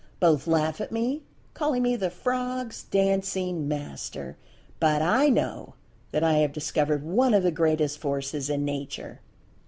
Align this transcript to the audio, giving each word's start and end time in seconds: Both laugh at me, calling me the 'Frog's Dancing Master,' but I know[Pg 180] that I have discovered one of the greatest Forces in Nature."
Both 0.19 0.47
laugh 0.47 0.81
at 0.81 0.91
me, 0.91 1.21
calling 1.53 1.83
me 1.83 1.95
the 1.95 2.09
'Frog's 2.09 2.81
Dancing 2.81 3.67
Master,' 3.67 4.35
but 4.79 4.99
I 4.99 5.29
know[Pg 5.29 5.67
180] 5.75 5.75
that 6.13 6.23
I 6.23 6.33
have 6.39 6.51
discovered 6.53 7.03
one 7.03 7.35
of 7.35 7.43
the 7.43 7.51
greatest 7.51 7.99
Forces 7.99 8.49
in 8.49 8.65
Nature." 8.65 9.19